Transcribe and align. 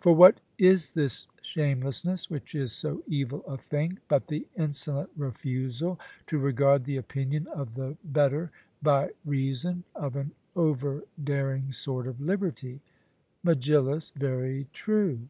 For 0.00 0.12
what 0.12 0.40
is 0.58 0.90
this 0.94 1.28
shamelessness, 1.42 2.28
which 2.28 2.56
is 2.56 2.72
so 2.72 3.04
evil 3.06 3.44
a 3.46 3.56
thing, 3.56 4.00
but 4.08 4.26
the 4.26 4.48
insolent 4.56 5.10
refusal 5.16 6.00
to 6.26 6.38
regard 6.38 6.82
the 6.82 6.96
opinion 6.96 7.46
of 7.54 7.74
the 7.74 7.96
better 8.02 8.50
by 8.82 9.10
reason 9.24 9.84
of 9.94 10.16
an 10.16 10.32
over 10.56 11.04
daring 11.22 11.70
sort 11.70 12.08
of 12.08 12.20
liberty? 12.20 12.80
MEGILLUS: 13.44 14.10
Very 14.16 14.66
true. 14.72 15.20